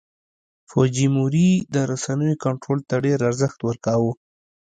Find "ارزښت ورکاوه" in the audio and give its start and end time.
3.29-4.11